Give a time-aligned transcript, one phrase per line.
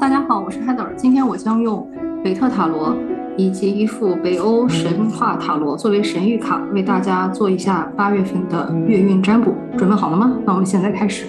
[0.00, 0.92] 大家好，我是 Heather。
[0.96, 1.88] 今天我将用
[2.22, 2.96] 北特塔罗
[3.36, 9.54] 以及一副北欧神话塔罗作为神谕卡，为大家做一下八月份的月运占卜。
[9.78, 10.36] 准备好了吗？
[10.44, 11.26] 那我们现在开始。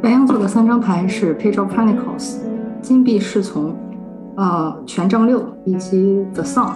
[0.00, 2.38] 白羊座的三张牌是 Page of Pentacles，
[2.80, 3.76] 金币侍从，
[4.36, 6.70] 呃，权杖六以及 The Sun。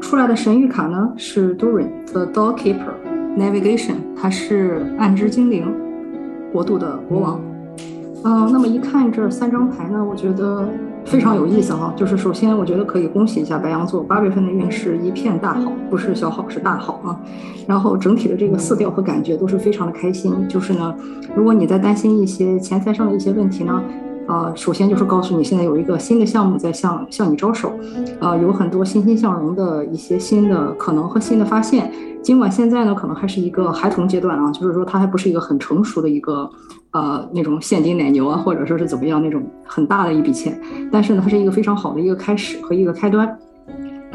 [0.00, 5.74] 出来的神谕卡呢是 Durin，The Doorkeeper，Navigation，他是暗之精灵
[6.52, 7.40] 国度的国王。
[8.22, 10.68] 嗯，那么一看这三张牌呢，我觉得
[11.06, 11.92] 非常有意思哈。
[11.96, 17.18] 就是首先，我觉得可以恭喜一下白羊座，八月份的运势一片大好，不是小好，是大好啊。
[17.66, 20.46] 然后整体的这个色调和感觉都是非常的开心。
[20.48, 20.94] 就是呢，
[21.34, 23.82] 如果你在担心一些钱财上的一些问题呢，
[24.26, 27.72] 呃，首先就是告诉你现在有一个新的项目在向向你招手，
[28.20, 31.90] 呃，有很多欣欣向荣的一些新的可能和新的发现。
[32.22, 36.50] 尽管现在呢，可能还是一个孩童阶段啊，就是说它还不是一个很成熟的一个。
[36.92, 43.28] 呃，那种现金奶牛啊，或者说是怎么样那种很大的一笔钱，但是呢，它是一个非常好的一个开始和一个开端，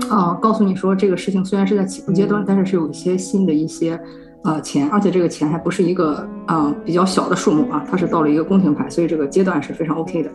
[0.09, 3.97] 啊，告诉你说这个事情虽然是在起步阶段，但是是有一些新的一些
[4.43, 10.29] 呃钱，而且这个钱还不是一个啊比较小的数目啊，它是到了一个宫廷牌，所以这个阶段是非常 OK 的。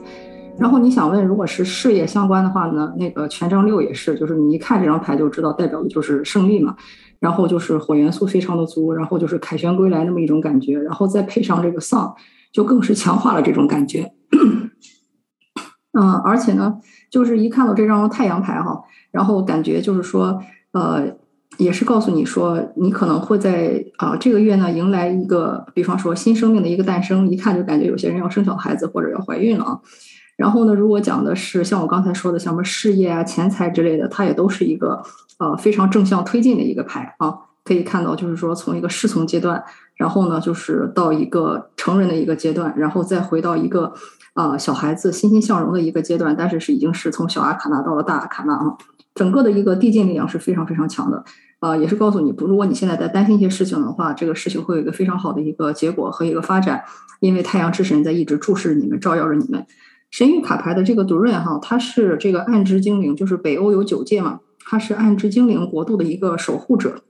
[0.58, 6.74] 然后你想问，如果是事业相关的话呢，那个权杖六也是，就是你一看这张牌就知道代表的就是胜利嘛。
[7.20, 12.14] 然后就是火元素非常的足，然后就是凯旋归来那么一种感觉，然后再配上这个丧，
[12.52, 14.12] 就更是强化了这种感觉。
[15.92, 16.78] 嗯，而且呢，
[17.10, 20.40] 就是一看到这张太阳牌哈，然后感觉就是说，
[20.72, 21.16] 呃，
[21.58, 29.80] 也是告诉你说，你可能会在啊这个月呢迎来一个，比方说新生命的一个诞生，一看就感觉有些人要生小孩子或者要怀孕了啊。
[30.36, 35.02] 然后呢，如果讲的是像我刚才说的，什么事业啊、钱财之类的，它也都是一个
[35.41, 37.34] 呃非常正向推进的一个牌啊。
[37.62, 39.62] 可以看到，就是说从一个侍从阶段，
[39.96, 43.92] 然后呢，就是到一个成人的一个阶段，然后再回到一个
[44.34, 46.34] 呃小孩子欣欣向荣的一个阶段。
[46.36, 48.77] 但是是已经是从小阿卡纳到了大阿卡纳啊，
[49.14, 51.23] 整个的一个递进力量是非常非常强的。
[51.61, 56.83] 呃，也是告诉你，不，如果你现在在担心一些事情的话，这个事情会有一个非常好的一个结果和一个发展，
[57.20, 59.67] 因为太阳之神在一直注视你们，照耀着你们。
[60.11, 64.40] 神谕卡牌的这个独瑞哈，它是这个暗之精灵，就是北欧有九界嘛，
[64.70, 67.03] 他是暗之精灵国度的一个守护者，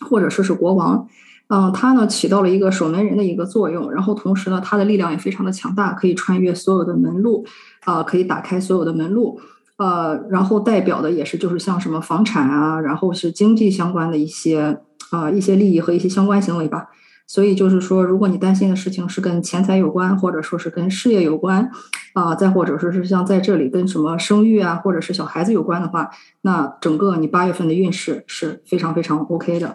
[0.00, 1.06] 或者说是国王。
[1.48, 7.44] 嗯，他呢起到了一个守门人的一个作用，然后同时呢，他的力量也非常的强大，可以穿越所有的门路，
[7.84, 9.38] 啊，可以打开所有的门路，
[9.76, 14.80] 呃，然后代表的也是就是像什么房产啊，然后是经济相关的一些
[15.10, 16.88] 啊一些利益和一些相关行为吧。
[17.26, 21.68] 所以就是说，如果你担心的事情是跟钱财有关，或者说是跟事业有关，
[22.14, 26.08] 啊，再或者说是像在这里跟什么生育啊，或者是小孩子有关的话，
[26.42, 29.74] 那整个你八月份的运势是非常非常 OK 的。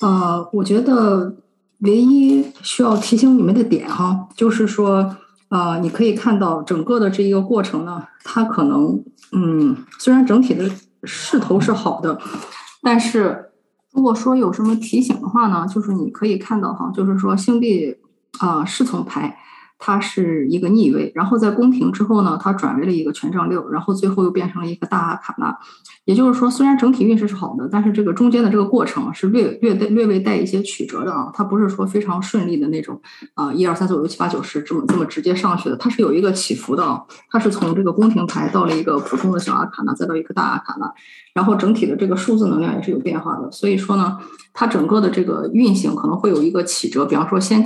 [0.00, 1.36] 呃，我觉得
[1.78, 5.16] 唯一需要提醒你们的点哈，就是说，
[5.48, 9.02] 呃，你可以看到整个的这一个过程呢，它可能，
[9.32, 10.70] 嗯，虽然整体的
[11.04, 12.18] 势头是好的，
[12.82, 13.52] 但是。
[13.94, 17.96] 如果说有什么提醒的话呢，就是你可以看到哈，就是说星币
[18.38, 19.38] 啊侍从牌。
[19.78, 25.58] 它是一个逆位，然后在宫廷之后呢，它转为了一个权杖六，然后最后又变成了一个大阿卡纳。
[26.04, 33.00] 也就是说，虽然整体运势是好的，但是这个中间的这个过程是略略带略微带一些曲折的啊，它不是说非常顺利的那种
[33.34, 40.92] 啊，一二三四五六七八九十这么这么直接上去的，它是有一个起伏的啊，它是从这个宫廷牌到了一个普通的小阿卡纳，再到一个大阿卡纳，
[41.32, 44.18] 然后整体的这个数字能量也是有变化的，所以说呢，
[44.52, 47.64] 它整个的这个运行可能会有一个起折，比方说先。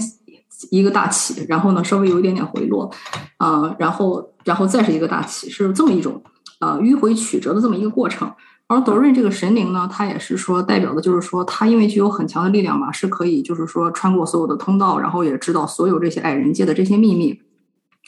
[0.71, 2.91] 一个大起，然后呢，稍微有一点点回落，
[3.37, 6.23] 啊，然后，然后再是一个大起，是这么一种
[6.61, 8.33] 呃迂回曲折的这么一个过程。
[8.67, 17.41] 而德瑞这个神灵呢，它也是说代表的就是说，它因为具有很强的力量嘛，是可以就是说穿过所有的通道，然后也知道所有这些矮人界的这些秘密，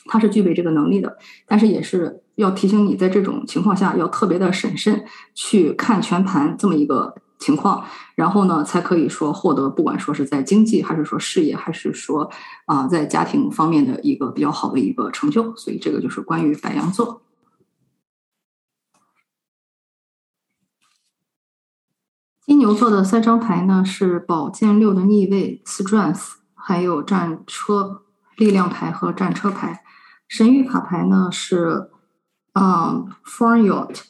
[0.05, 1.17] 它是具备这个能力的。
[1.47, 7.15] 但是也是要提醒你，在这种情况下要特别的审慎去看全盘这么一个。
[7.41, 7.83] 情况，
[8.15, 12.31] 然后呢，才可以说获得，不管说是在经济，还是说事业，还是说
[12.67, 15.53] 啊，在家庭方面的一个比较好的一个成就。
[15.55, 17.23] 所以这个就是关于白羊座。
[22.45, 28.03] 金牛座的三张牌呢是宝剑六的逆位，Strength，还有战车
[28.35, 29.83] 力量牌和战车牌。
[30.27, 31.89] 神谕卡牌呢是
[32.53, 34.01] 嗯 f o r y a r d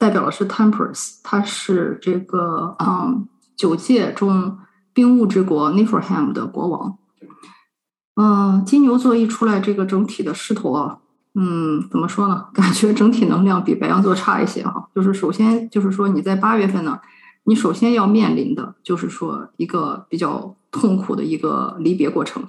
[0.00, 4.58] 代表的是 Temperance，它是这个嗯九界中
[4.94, 6.96] 冰雾之国 Niflheim 的国王。
[8.16, 10.72] 嗯，金牛座一出来，这个整体的势头，
[11.34, 12.46] 嗯，怎么说呢？
[12.54, 14.88] 感觉整体能量比白羊座差一些哈。
[14.94, 16.98] 就是首先就是说你在八月份呢，
[17.44, 22.42] 你首先要面临的就是说一个比较痛苦的一个离别过程，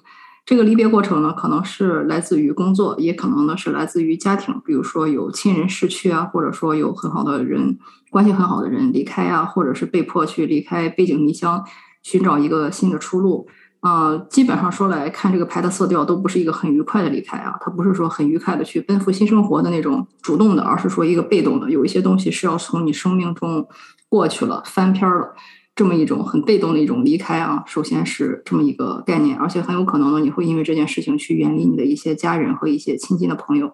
[0.44, 7.78] 这个离别过程呢，可能是来自于工作，也可能呢是来自于家庭，比如说有亲人逝去啊，或者说有很好的人
[8.10, 11.64] 关系很好的人离开啊，或者是被迫去离开背井离乡，
[12.02, 13.48] 寻找一个新的出路。
[13.82, 23.68] 啊，基本上说来看这个牌的色调都不是一个很愉快的离开啊，它不是说很愉快的去奔赴新生活的那种主动的，而是说一个被动的，有一些东西是要从你生命中
[24.08, 25.34] 过去了，翻篇了。
[25.74, 33.74] 这么一种很被动的一种离开啊，首先是这么一个概念，而且很有可能呢，你会因为这件事情去远离你的一些家人和一些亲近的朋友。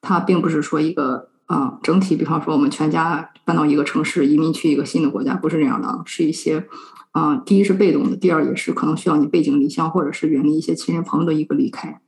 [0.00, 6.66] 它并不是说一个啊整体，比方说我们全家搬到一个城市，移民去一个新的国家，不是这样的啊，是一些
[7.12, 12.00] 啊，第一是被动的，第二也是可能需要你背井离乡或者是远离一些亲人朋友的一个离开。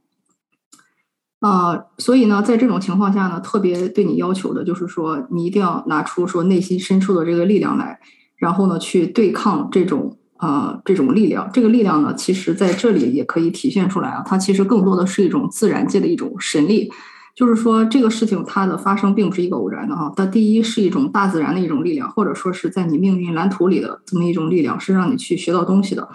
[1.40, 8.00] 啊，所以呢，在这种情况下呢，特别对你要求的就是说，你一定要拿出说内心深处的这个力量来。
[8.38, 14.22] 然后呢，去对抗这种呃这种力量，这个力量呢，其实在这里也可以体现出来啊。
[14.24, 16.88] 它其实更多的是一种自然界的一种神力，
[17.34, 20.12] 就是说这个事情它的发生并不是一个偶然的哈。
[20.16, 26.08] 它第一是一种大自然的一种力量，或者说是在你命运蓝图里的这么一种力量，是让你去学到东西的。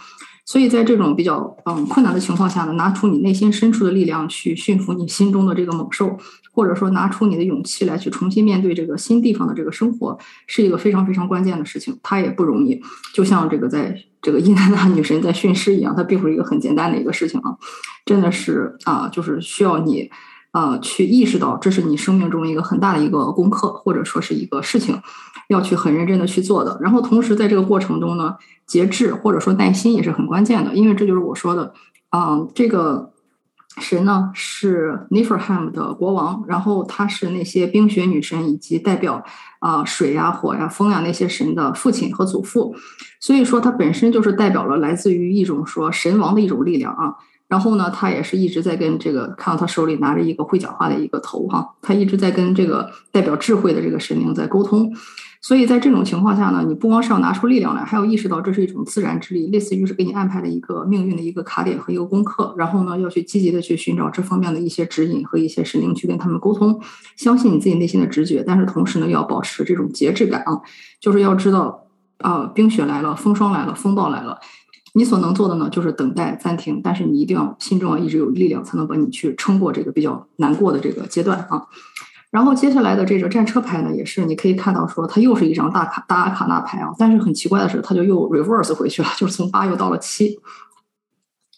[0.46, 6.18] 所以在这种比较嗯困难的情况下呢，拿出你内心深处的力量去驯服你心中的这个猛兽。
[6.56, 12.80] 或者说拿出你的勇气来去重新面对这个新地方的这个生活，是一个非常非常关键的事情，它也不容易。
[13.12, 17.58] 就像这个在这个伊南娜女神在训狮一样，它并不是一个很简单的一个事情啊，
[18.06, 20.12] 真的是啊，就是需要你
[20.54, 24.98] 呃去意识到这是你生命中一个很大的一个功课，或者说是一个事情，
[25.50, 26.80] 要去很认真的去做的。
[26.82, 31.74] 然后同时在这个过程中呢，节制或者说耐心也是很关键的，因为这就是我说的
[32.10, 33.10] 啊这个。
[33.80, 39.24] 神呢是 Niflheim 的国王，然后他是那些冰雪女神以及代表
[39.58, 42.76] 啊水呀、火呀、风呀那些神的父亲和祖父，
[43.20, 47.16] 所以说他本身就是代表了来自于一种说神王的一种力量啊。
[47.54, 54.92] 然后呢，他也是一直在跟这个看到他手里拿着一个会讲话的一个头哈，他一直在跟这个代表智慧的这个神灵在沟通。
[55.40, 62.56] 所以在这种情况下呢，你不光是要拿出力量来，还要意识到这是一种自然之力，类似于是给你安排的一个命运的一个卡点和一个功课。
[62.58, 66.82] 然后呢，要去积极的去寻找这方面的一些指引和一些神灵去跟他们沟通，
[67.16, 68.44] 相信你自己内心的直觉。
[68.48, 70.60] 但是同时呢，要保持这种节制感啊，
[71.00, 74.40] 就是要知道啊，冰雪来了，风霜来了，风暴来了，
[74.94, 76.82] 你所能做的呢，就是等待暂停。
[76.84, 81.64] 但是你一定要心中啊一直有力量，才能把你去撑过这个比较难过的这个阶段啊。
[82.32, 90.40] 然后接下来的这个战车牌呢，也是你可以看到说它又是一张大卡大阿卡那牌啊，但是很奇怪的是，它就又 reverse 回去了， 就是从八又到了七，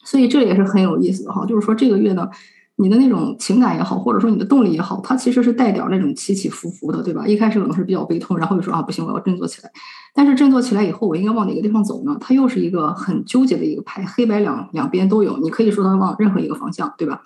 [0.03, 1.45] 所以这也是很有意思的哈。
[1.45, 2.29] 就是说这个月呢，
[2.77, 7.25] 你的那种情感也好，或者说你的动力也好，它其实是带点那种起起伏伏的，对吧？
[7.25, 9.71] 一开始可能是比较悲痛，然后就说啊不行，我要振作起来。
[10.13, 12.17] 但是振作起来以后，我应该往哪个地方走呢？
[12.19, 17.21] 它又是一个很纠结的一个牌，黑白两两边都有，你可以说它往任何一个方向，对吧？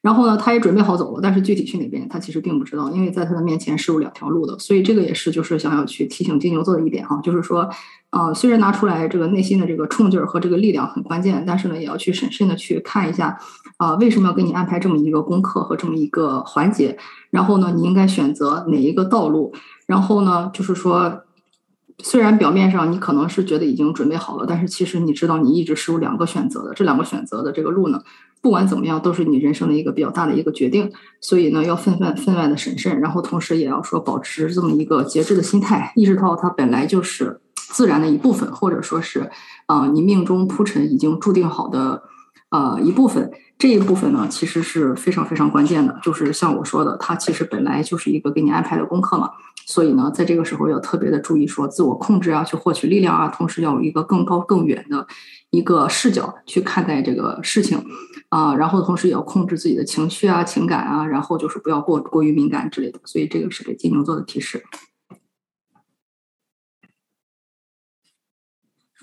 [0.00, 7.66] 然后呢，他也准备好走了，但是具体去哪边，他其实并不知道，因为在他的面前是有两条路的，所以这个也是就是想要去提醒金牛座的一点哈，就是说，
[8.10, 13.38] 呃，虽然拿出来这个内心的这个冲劲儿和这个力量很关键，但是呢，也要去审慎的去看一下，
[13.84, 16.96] 啊，为什么要给你安排这么一个功课和这么一个环节，
[17.30, 19.52] 然后呢，你应该选择哪一个道路，
[19.86, 21.22] 然后呢，就是说。
[22.02, 26.74] 虽然表面上你可能是觉得已经准备好了，但是其实你知道你一直是有两个选择的。
[26.74, 28.02] 这两个选择的这个路呢，
[28.42, 30.90] 不管怎么样都是你人生的一个比较大的一个决定。
[31.20, 39.30] 所以呢，要分分分外的审慎，然后同时也要说保持这么一个节制的心态，意识到它本来就是自然的一部分，或者说是
[39.66, 42.02] 啊你命中铺陈已经注定好的
[42.50, 43.30] 呃一部分。
[43.58, 49.30] 这一部分呢，其实是非常非常关键的，就是像我说的，它其实本来就是一个给你安排的功课嘛。
[49.66, 55.06] 所以呢，在这个时候要特别的注意说自我控制啊，去获取力量啊，同时要有一个更高更远的
[55.48, 57.82] 一个视角去看待这个事情
[58.28, 63.00] 啊，然后同时也要控制自己的情绪啊、情感啊，然后就是不要过过于敏感之类的。
[63.04, 64.62] 所以这个是给金牛座的提示。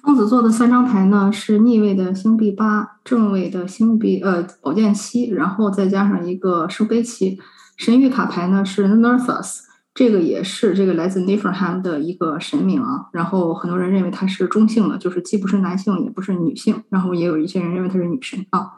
[0.04, 7.40] 双子座的三张牌呢是逆位的星币八，正位的星币呃宝剑七，然后再加上一个圣杯七。
[7.78, 9.62] 神谕卡牌呢是 Nerthus。
[9.94, 18.70] 这个也是这个来自 Niflheim 的一个神明啊，然后很多人认为他是中性的，就是既不是男性也不是女性，然后也有一些人认为他是女神啊，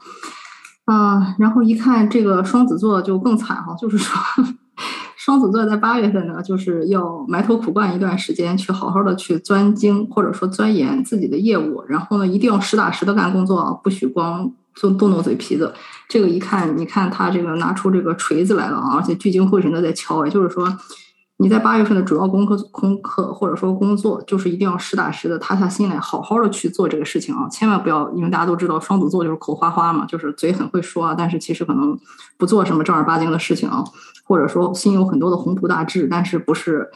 [0.86, 4.44] 啊，然后一看这个双子座就更惨哈，就是说
[5.24, 14.52] 双子座在八月份呢，就是要埋头苦干一段时间，去好好的去钻精或者说钻研自己的业务，然后呢一定要实打实的干工作，不许光。
[14.76, 15.72] 就动动嘴皮子，
[16.10, 20.68] 这个一看，你看他这个拿出这个锤子来了啊，而且聚精会神的在敲，也就是说，
[21.38, 27.48] 你在八月份的主要功课功课或者说工作，就是一定要实打实的塌下心来，好好的去做这个事情啊！
[27.50, 31.96] 千万不要，因为大家都知道双子座就是口花花嘛，就是嘴很会说啊，但是其实可能
[32.40, 33.84] 不做什么正儿八经的事情啊，
[34.24, 36.90] 或者说心有很多的宏图大志，但是不是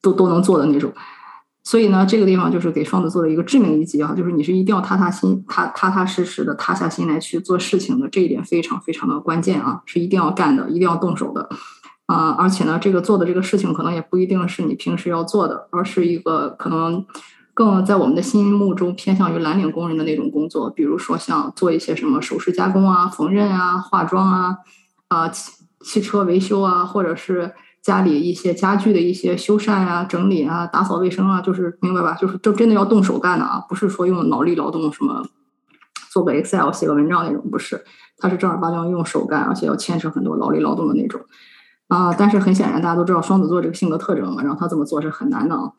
[0.00, 0.92] 都都能做的那种。
[1.64, 11.48] 所以呢，这个地方就是给双子座的一个致命一击啊，就是你是一定要踏踏心、踏踏踏实实的踏下心来去做事情的，这一点非常非常的关键啊，是一定要干的，一定要动手的。
[12.06, 17.06] 啊，而且呢，这个做的这个事情可能也不一定是你平时要做的，而是一个可能
[17.54, 24.56] 更在我们的心目中偏向于蓝领工人的那种工作，比如说像做一些什么首饰加工啊、缝纫啊、化妆啊、
[25.06, 25.30] 啊
[25.82, 32.14] 汽车维修啊，或者是家里一些家具的一些修缮啊、整理啊、打扫卫生啊，就是明白吧？
[32.14, 35.26] 就是就真的要动手干的啊，不是说用脑力劳动什么
[36.10, 37.84] 做个 Excel 写个文章那种，不是，
[38.18, 41.20] 他是正儿八经用手干，而且要牵扯很多劳力劳动的那种。
[41.88, 45.72] 啊，但是很显然，大家都知道双子座这个性格特征嘛，让他这么做是很难的啊。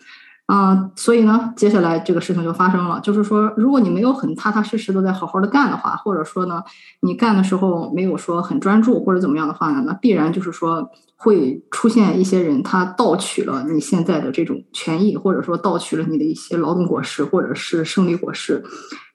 [0.46, 6.62] 啊，所以呢，接下来这个事情就发生了，就是说，如果你没有很踏踏实实的在好好的干的话，或者说呢，
[7.00, 18.62] 你干的时候没有说很专注或者怎么样的话呢，那必然就是说会出现一些人他盗取了你现在的这种权益，或者说盗取了你的一些劳动果实或者是胜利果实。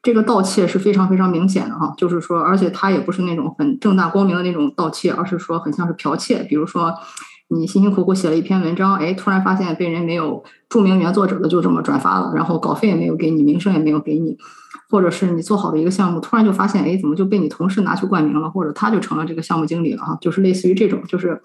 [0.01, 6.43] 这个盗窃是非常非常明显的哈，就是说，而且他也不是那种很正大光明的那种盗窃，而是说很像是剽窃。
[6.45, 6.95] 比如说，
[7.49, 14.37] 你辛辛苦苦写了一篇文章，哎，突然发现被人没有注明原作者的就这么转发了，然后稿费也没有给你，名声也没有给你，
[14.91, 21.41] 或者是你做好的一个项目，突然就发现，哎，怎么就被你同事拿去冠名了，或者他就成了这个项目经理了哈，就是类似于这种，就是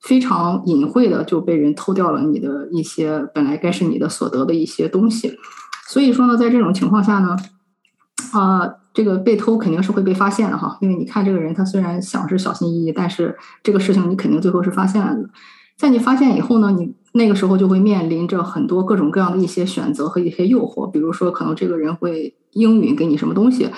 [0.00, 5.36] 非常隐晦的就被人偷掉了你的一些本来该是你的所得的一些东西。
[5.88, 7.36] 所以说呢，在这种情况下呢。
[8.32, 8.68] 啊，
[8.98, 15.30] 这个被偷肯定是会被发现的哈，因为你看这个人，他虽然想是小心翼翼，但是这个事情你肯定最后是发现了的。
[15.76, 23.70] 在你发现以后呢，你那个时候就会面临着很多各种各样的一些选择和一些诱惑，比如说可能这个人会应允给你什么东西，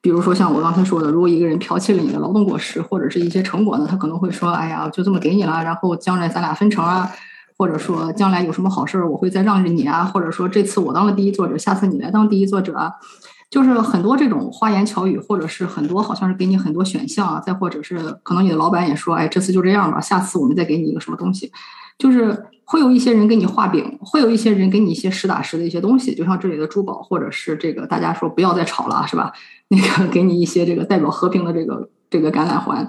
[0.00, 7.10] 比如说像我刚才说的，如果一个人剽窃了你的劳动果实或者是一些成果呢，他可能会说，哎呀，就这么给你了，然后将来咱俩分成啊，
[7.56, 12.92] 或者说将来有什么好事儿我会再让着你啊，或者说这次我当了第一作者，下次你来当第一作者啊。
[13.50, 21.50] 就是很多这种花言巧语，或者是很多好像是给你很多选项啊，再或者是可能你的老板也说，哎，这次就这样吧，下次我们再给你一个什么东西，
[21.98, 29.32] 就是会有一些人给你画饼，会有一些人给你一些实打实的一些东西，就像这里的珠宝，或者是这个大家说不要再吵了，是吧？
[29.68, 32.86] 那个给你一些这个代表和平的这个这个橄榄环，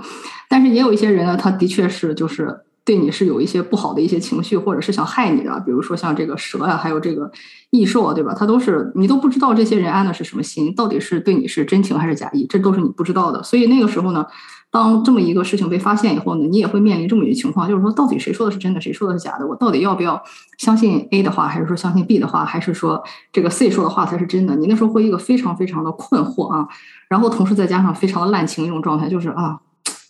[0.50, 2.60] 但是也有一些人呢，他的确是就是。
[2.90, 7.32] 对你是有一些不好的一些情绪，或者是想害你的，比如说像这个蛇呀，还有这个
[7.70, 8.34] 异兽啊，对吧？
[8.34, 13.44] 他都是你都不知道这些人安的是什么心，到底是对你是真情还是假意，这都是你不知道的。
[13.44, 14.26] 所以那个时候呢，
[14.72, 19.46] 当这么一个事情被发现以后呢，你也会面临这么一个情况，就是说到底谁说的是真的，谁说的是假的？
[19.46, 20.20] 我到底要不要
[20.58, 24.56] 相信 A 的话，还是说相信 B 的话，还是说这个 C 说的话才是真的？
[24.56, 26.68] 你那时候会一个非常非常的困惑啊，
[27.08, 29.60] 然后同时再加上非常的滥情一种状态，就是啊。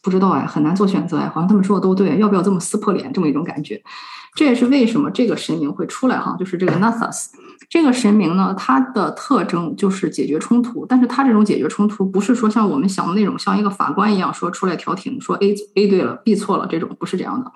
[0.01, 3.81] 不知道哎，很难做选择哎，好像他们说的都对，要不要这么撕破脸这么一种感觉？
[4.35, 7.25] 这也是为什么这个神明会出来哈，就是这个 Nathas
[7.67, 17.51] 这个神明呢，它的特征就是解决冲突，但是它这种解决冲突不是说像我们想的那种像一个法官一样说出来调停，说 A A 对了，B 错了这种不是这样的。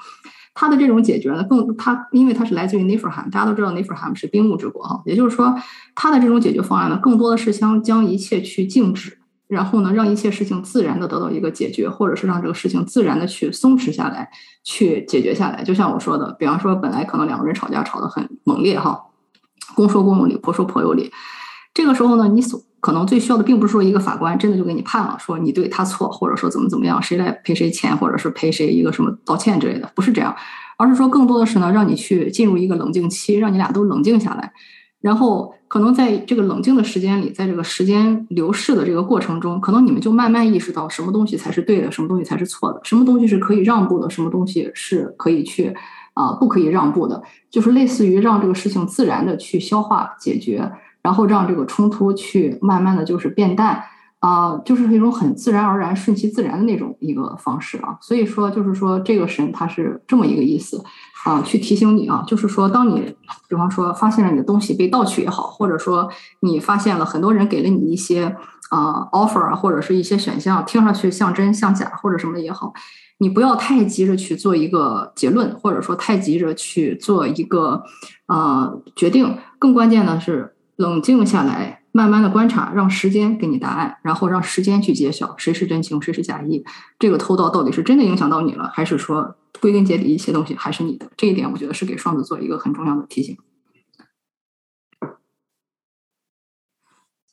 [0.56, 5.56] 它的这种解决呢，更它因为它是来自于 Niflheim，大家都知道 Niflheim 是冰木之国哈，也就是说
[5.96, 9.18] 它的这种解决方案呢，更多的是想将一切去静止。
[9.54, 14.30] 然后呢，让一切事情自然的得到一个解决，或者是让这个事情自然的去松弛下来，
[14.64, 15.64] 去解决下来。
[15.64, 19.00] 就像我说的，比方说本来可能两个人吵架吵得很猛烈哈，
[19.76, 21.12] 公说公有理，婆说婆有理。
[21.74, 30.36] 这个时候呢，你所可能最需要的，并不是说一个法官真的就给你判了，说你对他错，或者说怎么怎么样，谁来赔谁钱，或者是赔谁一个什么道歉之类的，不是这样，
[30.78, 34.52] 而是说更多的是呢，让你去进入一个冷静期，让你俩都冷静下来。
[35.04, 45.76] 然后可能在这个冷静的时间里，在这个时间流逝的这个过程中，可能你们就慢慢意识到什么东西才是对的，什么东西才是错的，什么东西是可以让步的，什么东西是可以去
[46.14, 53.84] 啊不可以让步的，就是类似于让这个事情自然的去消化解决，然后让这个冲突去慢慢的就是变淡
[54.20, 57.98] 啊，就是一种很自然而然、顺其自然的那种一个方式啊。
[58.00, 60.82] 所以说，就是说这个神他是这么一个意思。
[61.24, 63.16] 啊，去提醒你啊，就是说，当你
[63.48, 66.10] 比方说发现了你的东西被盗取也好，或者说
[66.42, 68.26] 你发现了很多人给了你一些
[68.70, 72.74] 啊 offer 啊，或者是一些选项，听上去像真像假或者什么的也好，
[73.20, 77.84] 你不要太急着去做一个结论，或者说太急着去做一个
[78.28, 86.66] 呃决定，更关键的是冷静下来，慢慢的观察，让时间给你答案，然后让时间去揭晓谁是真情，谁是假意，
[87.00, 89.38] 这个偷盗到底是真的影响到你了，还是说？
[89.62, 91.10] 归根结底一些东西还是你的。
[91.16, 93.38] 这一点我觉得是给双子座一个很重要的提醒。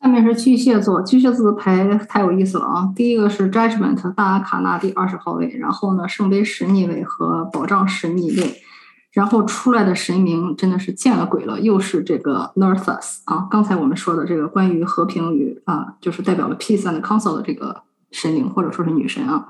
[0.02, 2.90] 下面是巨蟹座，巨蟹座的牌太有意思了啊！
[2.96, 8.62] 第一个是 Judgment 大阿卡纳第二十号位，然后呢圣杯十逆位和宝藏十逆位，
[9.12, 13.46] 然后出来的神明真的是见了鬼了，又是这个 Northus 啊！
[13.50, 19.48] 刚才我们说的这个关于和平与啊，就是代表了 Peace and Council 的这个神灵或者说是女神啊，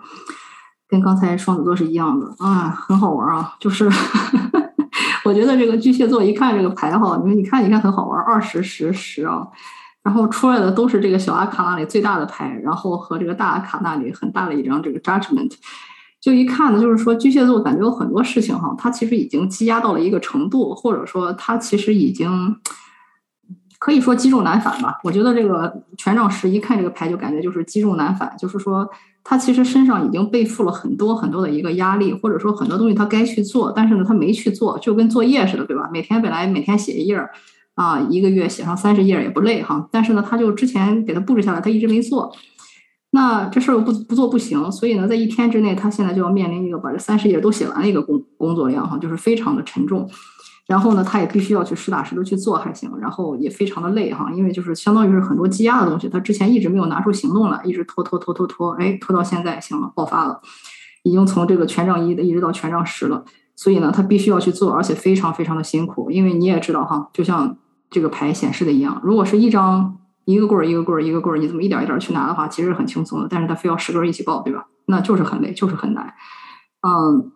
[0.90, 3.54] 跟刚才双子座是一样的啊，很好玩啊！
[3.60, 3.88] 就是
[5.24, 9.46] 我觉得这个巨蟹座一看这个牌哈，你们你看一看很好玩，二十十十啊。
[10.02, 15.52] 然后出来的都是这个小阿卡那里最大的牌，然后和这个大阿卡那里很大的一张这个 Judgment，
[16.18, 22.56] 就一看呢，就是说巨蟹座感觉有很多事情哈，它其实已经积压到了一个程度，或者说它其实已经
[23.78, 24.98] 可以说积重难返吧。
[25.04, 28.90] 我觉得这个权杖十一看这个牌就感觉就是积重难返，就是说
[29.24, 35.88] 他其实身上已经背负了很多很多的一个压力，或者说很多东西他该去做，但是呢他没去做，就跟作业似的，对吧？
[35.92, 37.30] 每天本来每天写一页儿。
[37.76, 42.30] 啊，一个月写上三十页也不累哈，但是呢，他就之前给他布置下来，他一直没做，
[43.12, 50.06] 那这事儿不不做不行，所以呢，在一天之内，他现在就要面临一个把这三十页都写完的一个工工作量哈，就是非常的沉重，
[50.70, 60.40] 然后呢，他也必须要去实打实的去做还行，然后也非常的累哈，因为就是相当于是很多积压的东西，他之前一直没有拿出行动来，一直拖拖拖拖拖，哎，拖到现在行了，爆发了，
[61.02, 63.24] 已经从这个权杖一的一直到权杖十了，
[63.56, 67.56] 所以呢，他必须要去做，而且非常非常的辛苦，因为你也知道哈，就像。
[67.92, 73.26] 这个牌显示的一样，如果是一张一个棍儿一个棍儿一个棍儿，你这么一点一点去拿的话，其实很轻松的。
[73.28, 74.64] 但是他非要十根一起爆，对吧？
[74.86, 76.14] 那就是很累，就是很难。
[76.86, 77.32] 嗯，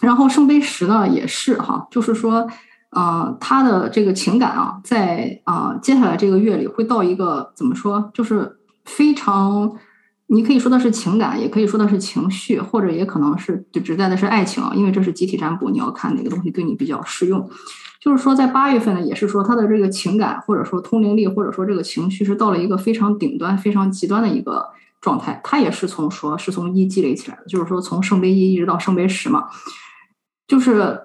[0.00, 2.48] 然后圣杯十呢也是哈，就是说，
[2.90, 9.72] 呃，他的这个情感啊，在啊接下来这个月里会到一个怎么说，就是非常，
[10.26, 17.48] 你可以说的是情感，也可以说的是情绪，或者也可能是就指代的是爱情啊，因为这是集体占卜，你要看哪个东西对你比较适用。
[18.00, 24.64] 就是说，在八月份呢，也是说他的这个情感，或者说通灵力，或者说这个情绪是到了一个非常顶端、非常极端的一个
[25.02, 25.38] 状态。
[25.44, 29.44] 他也是从说，是从一积累起来的，就是说从圣杯一一直到圣杯十嘛，
[30.50, 31.02] 就是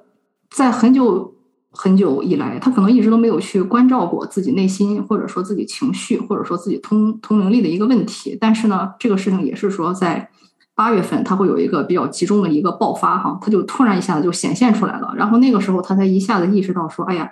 [0.49, 1.35] 在很久
[1.69, 8.35] 很久以来，他可能一直都没有去关照过自己内心，或者说自己情绪，或者说自己通通灵力的一个问题。
[8.41, 10.31] 但是呢，这个事情也是说在。
[10.77, 17.31] 八月份他会有一个比较集中的一个爆发哈，他就突然一下子就显现出来了，然后那个时候他才一下子意识到说，哎呀，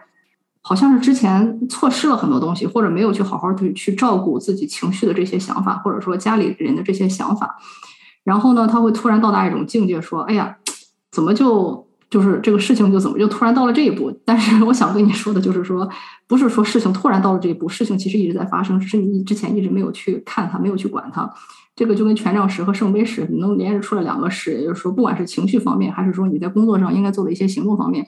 [0.61, 7.57] 好像是之前错失了很多东西，或者没有去好好的去照顾自己情绪的这些想法，或者说家里人的这些想法，
[8.23, 10.55] 然后呢，他会突然到达一种境界，说，哎呀，
[11.11, 14.15] 怎么就就是这个事情就怎么就突然到了这一步？
[14.23, 15.89] 但是我想跟你说的就是说，
[16.27, 21.27] 不是说事情突然到了这一步，事情其实一直在发生，只是你之前一直没有去看它，没有去管它。
[21.75, 28.05] 这个就跟权杖十和圣杯十，你能连着出来两个十，也就是说，不管是情绪方面，还是说你在工作上应该做的一些行动方面，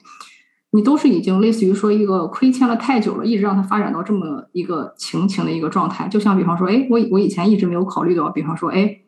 [0.70, 6.06] 你都是已经类似于说一个亏欠了太久了，一直让它发展到这么一个情情的一个状态。
[6.06, 8.98] 就像比方说，哎，我我以前一直没有考虑到，比方说，哎，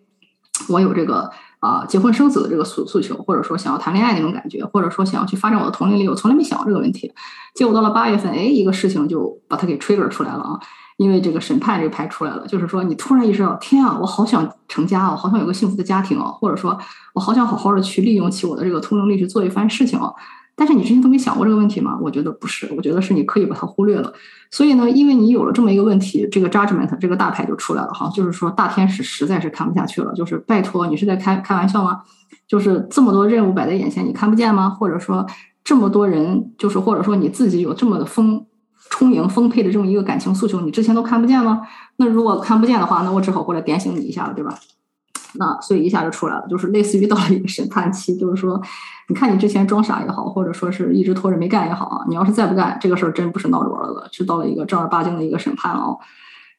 [0.68, 1.30] 我有这个
[1.60, 7.12] 啊结婚生子的这个诉诉求，或者说想要谈恋爱那种感觉，或者说想要去发展我的同龄力，我从来没想过这个问题。
[7.54, 10.60] 结果到了八月份，哎，一个事情就把它给 trigger 出来了啊。
[10.98, 16.76] 因为这个审判这个牌出来了，就是说你突然意识到，天啊，我好想成家哦，好想有个幸福的家庭哦，或者说
[17.14, 20.12] 我好想好好的去利用起我的这个通灵力去做一番事情哦。
[20.58, 21.96] 但是你之前都没想过这个问题吗？
[22.02, 24.12] 我觉得不是，我觉得是你刻意把它忽略了。
[24.50, 32.02] 所以呢，因为你有了这么一个问题，这个 Judgment 这个大牌就出来了哈，就是说大天使实在是看不下去了，就是拜托你是在开开玩笑吗？
[32.48, 34.68] 就是这么多任务摆在眼前，你看不见吗？
[34.68, 35.24] 或者说
[35.62, 38.44] 这么多人，就是或者说你自己有这么的丰。
[38.90, 41.60] 充盈丰沛的这么一个感情诉求，你之前都看不见吗？
[41.96, 44.58] 那如果看不见的话，那我只好过来点醒你一下了，对吧？
[45.34, 48.60] 那所以一下就出来了，就是类似于到了一个审判期，就是说，
[49.08, 55.80] 你看你之前装傻也好，或者说是一直拖着没干也好啊，你要是再不干，这个事儿真不是闹着玩儿的，是到了一个正儿八经的一个审判了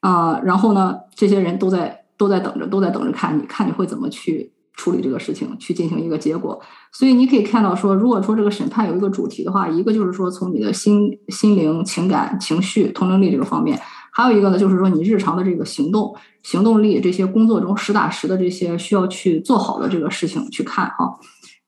[0.02, 0.10] 啊。
[0.10, 4.52] 啊，然后呢，这些人都在都在等着，都在等着看你看你会怎么去。
[4.80, 6.58] 处理这个事情，去进行一个结果。
[6.94, 13.78] 所以你可以看到，说如果说这个审判有一个主题的话，一个就是说从你的心、心灵、情感、情绪、通灵力这个方面，
[14.20, 21.18] 还有一个呢，就是说你日常的这个行动、行动力这些工作中实打实的这些需要去做好的这个事情去看哈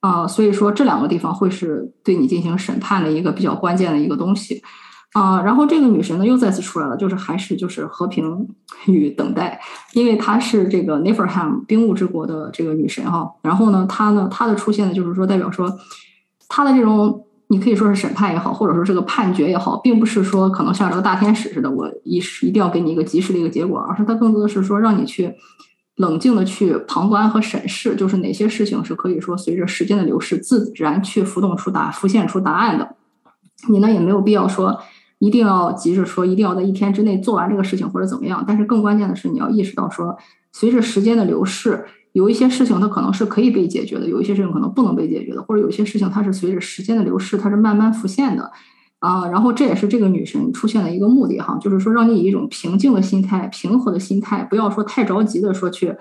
[0.01, 4.61] 啊，所以说这两个地方会是对你进行审判的一个比较关键的一个东西。
[5.13, 8.47] 啊，然后这个女神呢又再次出来了，就是还是就是和平
[8.85, 9.59] 与等待，
[9.93, 13.29] 因为她是这个 Neferham 冰雾之国的这个女神哈。
[13.43, 15.69] 然后呢，她呢她的出现呢，就是说代表说
[16.49, 25.35] 她的这种你可以说是审判也好，或者说这个判决也好，并不是说可能像这个大天使似的，我一一定要给你一个及时的一个结果，而是它更多的是说让你去
[25.97, 32.95] 冷静的去旁观和审视，就是哪些事情是可以说随着时间的流逝自然去浮动出答浮现出答案的。
[33.67, 34.79] 你呢也没有必要说
[35.19, 38.43] 一定要急着说一定要在一天之内做完这个事情或者怎么样。
[38.47, 40.17] 但是更关键的是你要意识到说，
[40.53, 48.51] 随着时间的流逝，有一些事情它可能是可以被解决的，有一些事情可能不能被解决的，或者有些事情它是随着时间的流逝它是慢慢浮现的。
[48.99, 55.91] 啊，然后这也是这个女神出现的一个目的哈，就是说让你以一种平静的心态、平和的心态，不要说太着急的说去，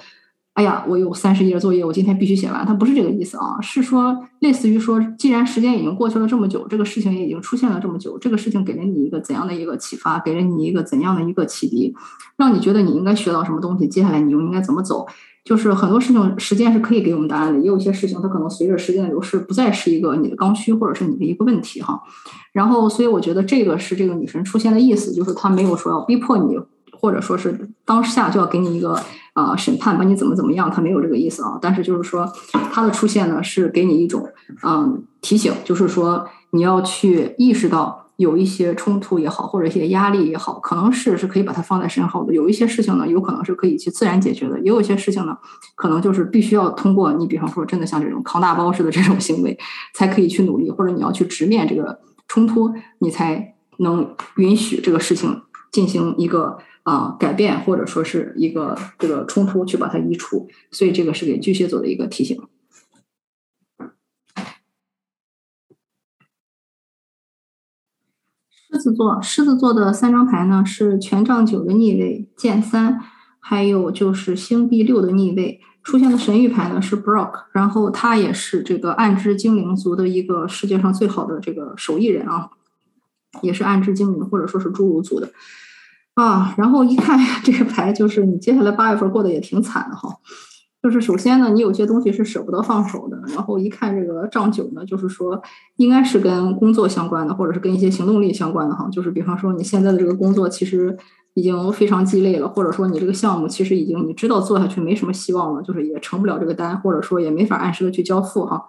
[0.53, 2.66] 哎呀，我有三十页作业，我今天必须写完。
[2.66, 11.94] 它不是这个意思啊，是说类似于说，既然时间已经过去了这么久，这个事情也已经出现了这么久，这个事情给了你一个怎样的一个启发，给了你一个怎样的一个启迪，
[12.37, 15.07] 让你觉得你应该学到什么东西，接下来你又应该怎么走。
[15.44, 22.00] 就是很多事情，时间是可以给我们答案的，也有一些事情，它可能随着时间的流逝，不再是一个你的刚需，或者是你的一个问题哈。
[22.53, 26.59] 然后，所以我觉得这个是这个女神出现的意思，就是她没有说要逼迫你，
[26.92, 29.00] 或者说是当下就要给你一个
[29.35, 31.59] 呃审判，把你怎么怎么样，她没有这个意思啊。
[31.61, 32.31] 但是就是说，
[32.72, 34.29] 她的出现呢，是给你一种
[34.62, 37.99] 嗯提醒，就是说你要去意识到。
[38.20, 42.35] 有一些冲突也好，或者一些压力也好，可能是是可以把它放在身后的。
[42.35, 45.35] 有一些事情呢，有可能是可以去自然解决的；也有一些事情呢，
[45.74, 49.59] 可能就是必须要通过你，比方说真的像这种扛大包似的这种行为，
[49.94, 55.40] 才可以去努力，或者你要去直面这个冲突，你才能允许这个事情
[55.72, 60.46] 进行一个啊改变，或者说是一个这个冲突去把它移除。
[60.70, 62.38] 所以这个是给巨蟹座的一个提醒。
[68.72, 73.00] 狮子座，狮子座的三张牌呢是权杖九的逆位、剑三，
[73.40, 75.61] 还有就是星币六的逆位。
[75.83, 82.50] 出现的神谕牌呢是 Brock，然后他也是这个暗之精灵族的一个世界上最好的这个手艺人啊，
[83.40, 85.30] 也是暗之精灵或者说是侏儒族的
[86.14, 86.54] 啊。
[86.59, 90.14] 然后一看 这个牌，就是你接下来八月份过得也挺惨的哈。
[90.83, 93.21] 就是首先呢，你有些东西是舍不得放手的。
[93.35, 95.43] 然后一看这个账九呢，就是说
[95.77, 98.88] 应该是跟工作相关的，或者是跟一些行动力相关的哈。
[98.90, 100.97] 就是比方说你现在的这个工作其实
[101.35, 108.66] 已经非常鸡肋了，或者说你这个项目其实已经你知道做下去没什么希望了，就是也成不了这个单，或者说也没法按时的去交付哈。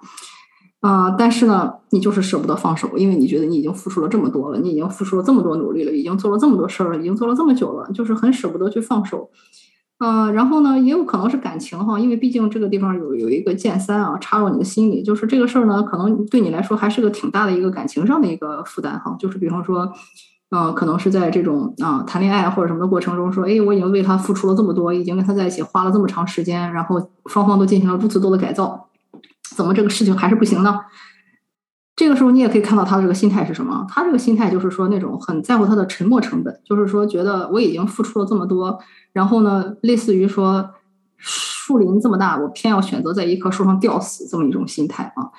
[0.81, 9.29] 啊，但是呢，你就是舍不得放手，因为你觉得你已经付出了这么多了，你已经付出了这么多努力了，已经做了这么多事儿了，已经做了这么久了，就是很舍不得去放手。
[10.03, 19.15] 嗯，然后呢，也有可能是感情哈，因为毕竟这个地方有有一个剑三啊插入你的心里，就是这个事儿呢，可能对你来说还是个挺大的一个感情上的一个负担哈。
[19.19, 19.93] 就是比方说，
[20.49, 28.87] 嗯，可能是在这种啊谈恋爱或者什么的过程中，说，哎，我已经为他付出了这么多，已经跟他在一起花了这么长时间，然后双方都进行了如此多的改造，
[29.55, 30.79] 怎么这个事情还是不行呢？
[32.01, 33.85] 这个时候你也可以看到他这个心态是什么？
[33.87, 38.79] 他这个心态就是说那种很在乎他的沉没成本，就是说觉得我已经付出了这么多。
[39.13, 40.67] 然后呢，类似于说，
[41.19, 45.29] 树林这么大，我偏要选择在一棵树上吊死这么一种心态啊。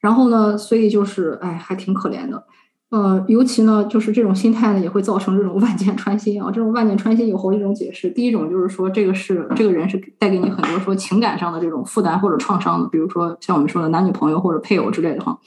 [0.00, 2.42] 然后呢，所以就是，哎，还挺可怜的。
[2.90, 6.50] 呃，尤其呢，就是这种心态呢，也会造成这种万箭穿心啊。
[6.50, 8.10] 这种万箭穿心有好几种解释。
[8.10, 15.38] 第一种就是说，这个是这个人是带给你很多说情感上的这种负担或者创伤的，比如说像我们说的男女朋友或者配偶之类的哈。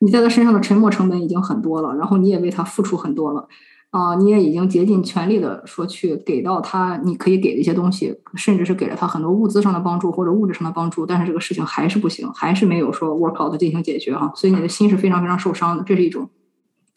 [0.00, 3.48] 你在他身上的沉没成本已经很多了，然后你也为他付出很多了。
[3.90, 16.28] 啊，你也已经竭尽全力的说去给到他你可以给的一些东西，甚至是给了他很多物资上的帮助或者物质上的帮助，但是这个事情还是不行，还是没有说 work out 进行解决哈，所以你的心是非常非常受伤的，这是一种。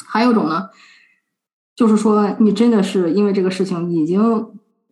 [0.06, 0.70] 还有一种呢，
[1.74, 4.48] 就是说你真的是因为这个事情已经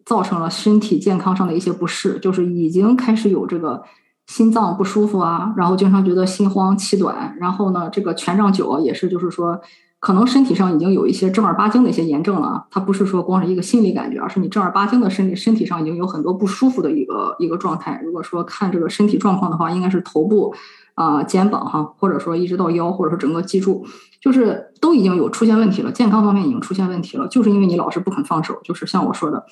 [0.06, 3.84] 造成了身体健康上的一些不适，就是已经开始有这个
[4.28, 9.60] 心脏不舒服啊，然后经常觉得心慌气短，然后呢，这个权杖九也是就是说。
[10.00, 18.00] 可能身体上已经有一些正儿八经的一些炎症了，它不是说光是一个心理感觉，而是你正儿八经的身体身体上已经有很多不舒服的一个一个状态。
[18.06, 20.54] 如果说看这个身体状况的话，应该是头部
[20.94, 23.84] 啊、肩膀哈，或者说一直到腰，或者说整个脊柱，
[24.22, 29.46] 就是都已经有出现问题了，健康方面已经出现问题了，就是因为你老是不肯放手，就是像我说的，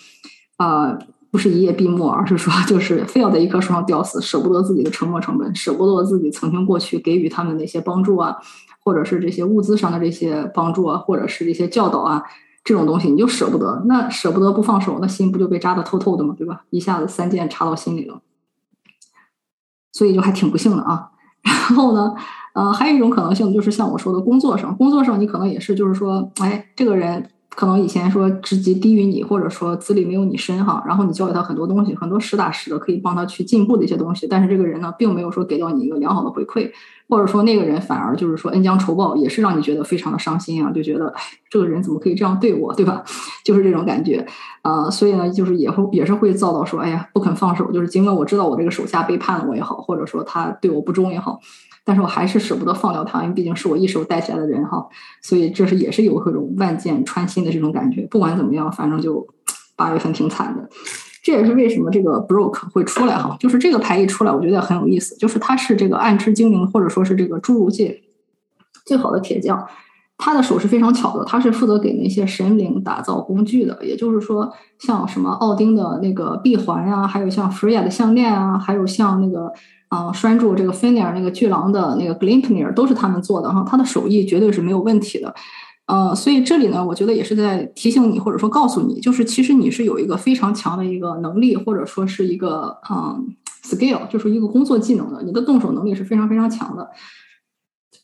[0.58, 0.96] 啊，
[1.36, 8.38] 不是一夜闭目，而是说就是非要在一棵树上吊死，舍不得自己的沉没成本，舍不得自己曾经过去给予他们的一些帮助啊。
[8.80, 12.24] 或者是这些物资上的这些帮助啊，或者是这些教导啊，
[12.64, 16.34] 这种东西你就舍不得，那舍不得不放手，那心不就被扎得透透的吗？
[16.38, 16.64] 对吧？
[16.70, 18.22] 一下子三箭插到心里了，
[19.92, 21.10] 所以就还挺不幸的啊。
[21.44, 22.14] 然后呢，
[22.54, 36.70] 呃，还有一种可能性就是像我说的，工作上，工作上你可能也是，就是说，哎，这个人可能以前说职级低于你，或者说资历没有你深哈，然后你教给他很多东西，很多实打实的可以帮他去进步的一些东西，但是这个人呢，并没有说给到你一个良好的回馈，
[37.08, 43.04] 或者说那个人反而就是说恩将仇报，也是让你觉得非常的伤心啊，就觉得哎，这个人怎么可以这样对我，对吧？
[43.46, 44.26] 就是这种感觉
[44.62, 51.40] 啊，所以呢，就是也会也是会遭到说，哎呀，不肯放手，就是尽管我知道我这个手下背叛了我也好，或者说他对我不忠也好。
[51.88, 54.84] 但是我还是舍不得放掉他，因为毕竟是我一手带起来的人哈，
[55.22, 58.02] 所以这是也是有这种万箭穿心的这种感觉。
[58.10, 59.26] 不管怎么样，反正就
[59.76, 60.68] 八月份挺惨的。
[61.24, 65.16] 这也是为什么这个 Broke 会出来哈，就是这个牌一出来，我觉得很有意思。
[65.18, 68.02] 就是他是这个暗之精灵，或者说是这个侏儒界
[68.84, 69.68] 最好的铁匠，
[70.18, 73.78] 他的手是非常巧的，他是负责给那些神灵打造工具的。
[73.86, 79.54] 也就是说，像什么奥丁的那个臂环呀，还有像弗瑞亚的项链啊，还有像那个。
[79.90, 85.34] 啊，拴住这个芬尼尔那个巨狼的那个 Glimpnir 都是他们做的哈，他的手艺绝对是没有问题的。
[85.88, 96.90] 呃，所以这里呢，我觉得也是在提醒你，或者说告诉你，就是其实你是有一个非常强的一个能力，或者说是一个嗯 skill，就是一个工作技能的，你的动手能力是非常非常强的。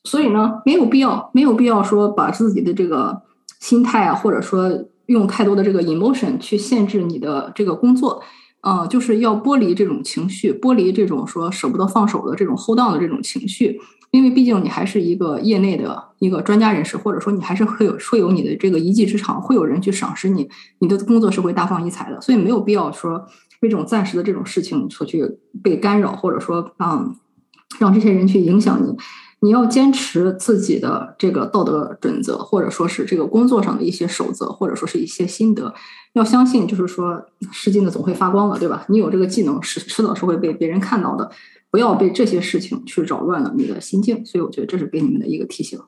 [0.03, 3.23] 所以呢，没有必要，没有必要说把自己的这个
[3.59, 4.71] 心态啊，或者说
[5.07, 8.21] 用太多的这个 emotion 去限制你的这个工作。
[8.61, 13.79] 嗯，就是要剥离这种情绪，剥离这种说舍不得放手的这种 hold on 的这种情绪，
[14.11, 20.47] 因为毕竟你还是一个业内的一个专家人士，或者说你还是会有会有你的这个一技之长，会有人去赏识你，
[20.79, 23.25] 你的工作是会大放异彩的，所以没有必要说
[23.61, 25.25] 为这种暂时的这种事情所去
[25.63, 27.15] 被干扰，或者说嗯，
[27.79, 28.95] 让这些人去影响你。
[29.41, 35.73] 你要坚持自己的这个道德准则，或者说是这个工作上的一些守则，或者说是一些心得。
[36.13, 38.85] 要相信，就是说，试金的总会发光的，对吧？
[38.87, 41.31] 你有这个技能，迟迟早是会被别人看到的。
[41.69, 44.25] 不要被这些事情去扰乱了你的心境。
[44.25, 45.79] 所以，我觉得这是给你们的一个提醒。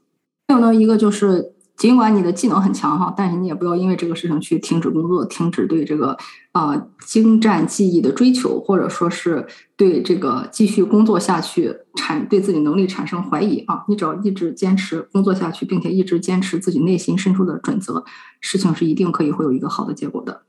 [0.47, 1.53] 还有呢，一个就是。
[1.75, 6.15] 尽管你的技能很强哈，但是你也不要因为这个事情去停止工作，停止对这个
[6.51, 13.83] 啊精湛技艺的追求，或者说是对这个继续工作下去产对自己能力产生怀疑啊！
[13.89, 18.05] 你只要一直坚持工作下去，并且一直坚持自己内心深处的准则，
[18.39, 20.43] 事情是一定可以会有一个好的结果的。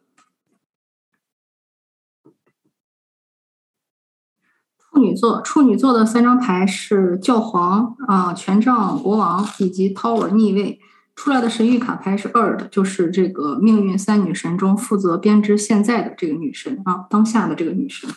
[4.79, 10.79] 处女座，处女座的三张牌是教皇啊、权杖国王以及 Tower 逆位。
[11.17, 18.11] 出来的神谕卡牌是二的，就是这个命运三女神中负责编织现在的这个女神啊，当下的这个女神。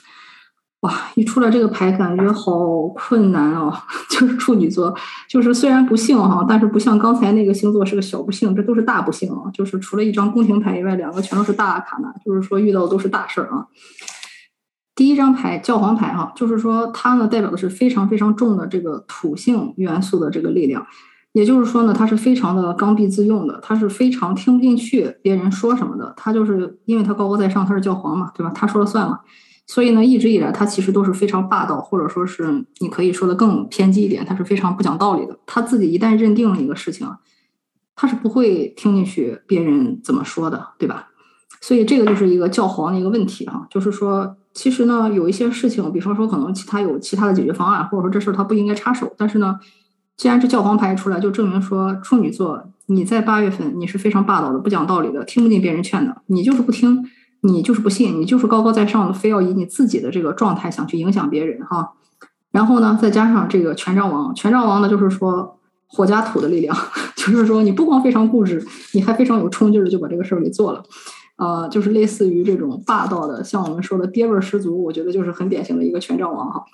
[0.82, 3.74] 哇，一出来这个牌，感觉好困难哦。
[4.12, 4.96] 就是处女座，
[5.28, 9.50] 就是虽然不幸哈，但是不像刚才那个星座是个小不幸，这都是大不幸啊。
[9.52, 13.66] 就是除了一张宫廷牌以外，两个全都是大卡呢，就是说遇到的都是大事儿啊。
[14.94, 20.86] 第一张牌教皇牌哈，就是说它呢代表的是非常非常重的这个土性元素的这个力量。
[21.38, 26.12] 也就是说呢，他是非常的刚愎自用的，他是非常听不进去别人说什么的。
[26.18, 28.52] 他就是因为他高高在上，他是教皇嘛，对吧？
[28.56, 29.20] 他说了算嘛。
[29.68, 35.38] 所以呢，一直以来他其实都是非常霸道，或者说是你可以说的更偏激一点，他是非常不讲道理的。
[35.46, 37.08] 他自己一旦认定了一个事情，
[37.96, 41.10] 他是不会听进去别人怎么说的，对吧？
[41.62, 49.60] 所以这个就是一个教皇的一个问题哈，就是说，其实呢，有一些事情，比方说可能其他有其他的解决方案，或者说这事儿他不应该插手，但是呢。
[50.18, 57.06] 既然这教皇牌出来，就证明说处女座你在八月份你是非常霸道的、不讲道理的、听不进别人劝的，你就是不听，
[57.42, 61.94] 你就是不信，你就是高高在上的，非要以你自己的这个状态想去影响别人哈。
[62.50, 66.76] 然后呢，再加上这个权杖王，权杖王呢就是说火加土的力量，
[67.16, 70.84] 就是说你不光非常固执，你还非常有冲劲的就把这个事儿给做了，
[71.36, 76.66] 呃，就是类似于这种霸道的，像我们说的爹味儿十足，我觉得就是很典型的一个权杖王哈，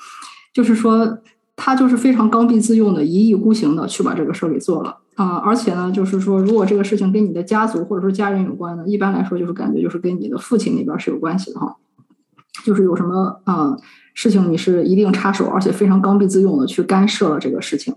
[0.54, 1.18] 就是说。
[1.56, 5.38] 他就是非常刚愎自用的，一意孤行的去把这个事儿给做了啊！
[5.38, 11.76] 而且呢，就是说，如果这个事情跟你的家族或者说家人有关呢，一般来说就是感觉就是跟你的父亲那边是有关系的哈。
[12.64, 13.76] 就是有什么啊
[14.14, 17.94] 事情，你是一定插手，而且非常刚愎自用的去干涉了这个事情。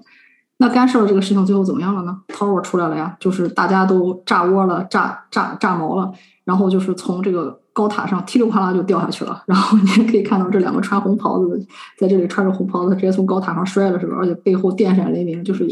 [0.58, 6.12] 那干涉了这个事情，最后怎么样了呢？Tower 出来了呀，就是大家都炸窝了，炸炸炸毛了，
[6.44, 7.60] 然后就是从这个。
[7.76, 11.58] 高塔上噼里啪啦就掉下去了，然后你也可以看到这两个穿红袍子的
[11.98, 14.16] 在这里穿着红袍子，直接从高塔上摔了，是吧？
[14.18, 15.68] 而且背后电闪雷鸣，就是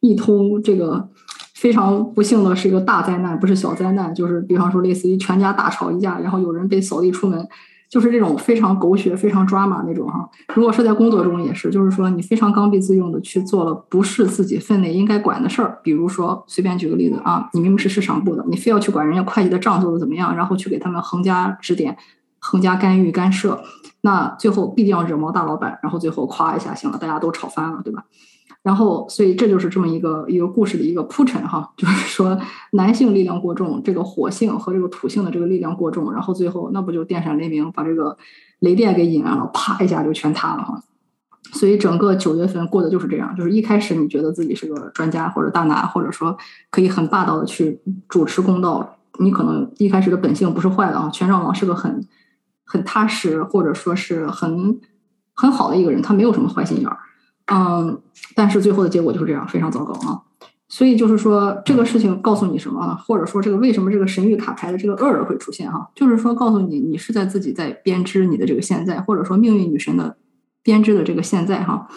[0.00, 1.08] 一通这个
[1.54, 7.48] 非常不幸的是一个大灾难，不是小灾难，就是比方说类似于全家大吵一架，然后有人被扫地出门。
[7.88, 10.28] 就是这种非常狗血、非常抓马那种哈。
[10.54, 15.78] 如果是在工作中也是，就是说你非常刚愎自用的去做了不是自己分内应该管的事儿。
[15.82, 21.96] 比如说，随便举个例子啊，你明明是市场部的，你非要去管人家会计的账做的怎么样，然后去给他们横加指点、
[22.38, 23.62] 横加干预干涉，
[24.02, 28.04] 那最后必定要惹毛大老板，然后最后夸一下，行了，大家都吵翻了，对吧？
[28.62, 32.38] 然后，所以这就是这么一个一个故事的一个铺陈哈， 就是说
[32.72, 38.18] 男性力量过重，这个火性和这个土性的这个力量过重，然后最后那不就电闪雷鸣，把这个
[38.58, 40.82] 雷电给引燃了，啪一下就全塌了哈。
[41.52, 46.36] 所以整个九月份过的就是这样，就是一开始你觉得自己是个专家或者大拿，或者说
[46.70, 51.08] 可以很霸道的去主持公道，你可能一开始的本性不是坏的啊。
[51.10, 52.06] 权杖王是个很
[52.64, 54.78] 很踏实或者说是很
[55.32, 56.98] 很好的一个人，他没有什么坏心眼儿。
[57.50, 58.00] 嗯，
[58.34, 60.22] 但是最后的结果就是这样，非常糟糕啊！
[60.68, 62.94] 所以就是说，这个事情告诉你什么呢？
[62.96, 65.88] 或者说，这个为什么这个神谕卡牌的这个恶人会出现哈？
[65.94, 70.18] 就是说，告诉你，你是在自己在编织你的这个现在，或者说命运女神的
[70.62, 71.88] 编织的这个现在哈。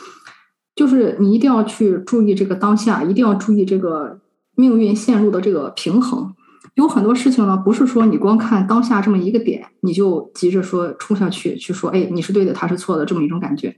[0.74, 4.22] 就是你一定要去注意这个当下，一定要注意这个
[4.56, 6.34] 命运线路的这个平衡。
[6.76, 13.76] 有很多事情呢，不是说你光看当下这么一个点，你就急着说冲下去去说，哎，你是对的，他是错的，这么一种感觉。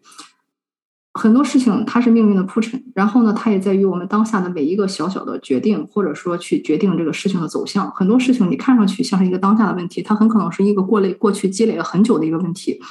[1.15, 7.91] 很多事情它是命运的铺陈，然后呢，它也在于我们当下的每一个小小的决定，或者说去决定这个事情的走向。
[7.91, 12.81] 很多事情你看上去像是一个当下的问题，它很可能是一个过累过去积累了很久的一个问题。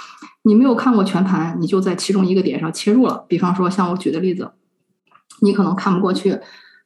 [0.44, 3.24] 你没有看过全盘，你就在其中一个点上切入了。
[3.26, 4.52] 比方说，像我举的例子，
[5.40, 6.38] 你可能看不过去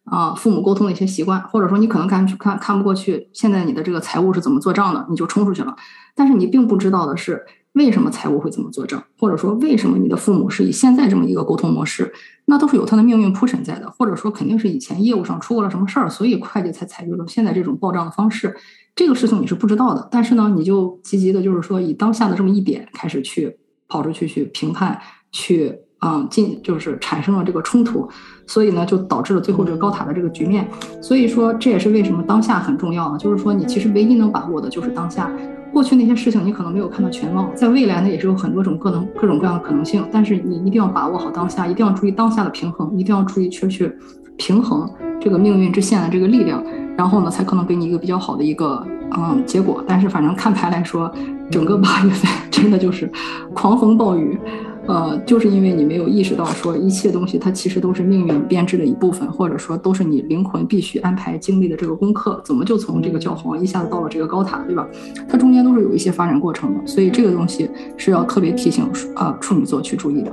[0.04, 5.76] 啊，父母沟通的一些习惯，或者说你可能看看看不过去现在你的这个财务是怎么做账的，你就冲出去了。
[6.14, 7.44] 但是你并不知道的是。
[7.76, 9.04] 为什么财务会这么做账？
[9.18, 12.10] 或者说，为什么你的父母是以现在这么一个沟通模式？
[12.46, 18.56] 那都是有他的命运铺陈在的，或者说，肯定是以前业务上出过了什么事儿，所以会计才采用了现在这种报账的方式。
[18.94, 23.54] 这个事情你是不知道的，但是呢，你就积极的，就是说，以当下的这么一点开始去
[23.88, 24.98] 跑出去去评判，
[25.30, 28.08] 去嗯进，就是产生了这个冲突，
[28.46, 30.66] 所以呢，就导致了最后这个高塔的这个局面。
[31.02, 35.30] 所以说，这也是为什么当下很重要啊，就是说，你其实唯一能把握的就是当下。
[35.76, 43.94] 过去那些事情你可能没有看到全貌，在未来呢也是有很多种各能各种各样的可能性，但是你一定要把握好当下，一定要注意当下的平衡，一定要注意去去
[44.38, 46.64] 平衡这个命运之线的这个力量，
[46.96, 48.82] 然后呢才可能给你一个比较好的一个
[49.18, 49.84] 嗯结果。
[49.86, 51.12] 但是反正看牌来说，
[51.50, 53.12] 整个八月份真的就是
[53.52, 54.40] 狂风暴雨。
[54.86, 62.40] 呃，就是因为你没有意识到，说一切东西它其实都是命运编织的一部分，或者说都是你灵魂必须安排经历的这个功课。
[62.44, 64.86] 怎么就从这个教皇一下子到了这个高塔，对吧？
[65.28, 70.32] 它中间都是有一些发展过程的，所以这个东西是要特别提醒啊处女座去注意的。